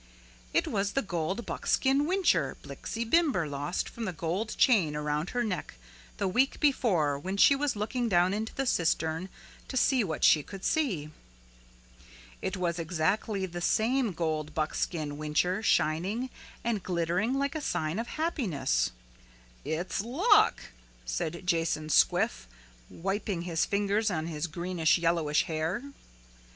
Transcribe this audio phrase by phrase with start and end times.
[0.51, 5.43] It was the gold buckskin whincher Blixie Bimber lost from the gold chain around her
[5.43, 5.75] neck
[6.17, 9.29] the week before when she was looking down into the cistern
[9.67, 11.11] to see what she could see.
[12.41, 16.31] It was exactly the same gold buckskin whincher shining
[16.63, 18.89] and glittering like a sign of happiness.
[19.63, 20.61] "It's luck,"
[21.05, 22.47] said Jason Squiff,
[22.89, 25.83] wiping his fingers on his greenish yellowish hair.